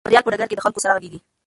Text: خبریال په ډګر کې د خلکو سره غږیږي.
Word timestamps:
خبریال 0.05 0.23
په 0.25 0.31
ډګر 0.33 0.47
کې 0.49 0.57
د 0.57 0.61
خلکو 0.65 0.81
سره 0.83 0.93
غږیږي. 0.95 1.19